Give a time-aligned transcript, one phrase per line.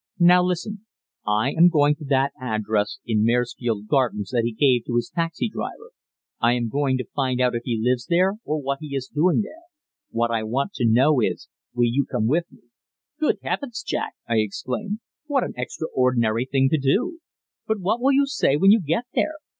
[0.17, 0.87] Now listen.
[1.27, 5.47] I am going to that address in Maresfield Gardens that he gave to his taxi
[5.47, 5.91] driver.
[6.39, 9.41] I am going to find out if he lives there, or what he is doing
[9.41, 9.61] there.
[10.09, 12.61] What I want to know is Will you come with me?"
[13.19, 17.19] "Good heavens, Jack!" I exclaimed, "what an extraordinary thing to do.
[17.67, 19.35] But what will you say when you get there?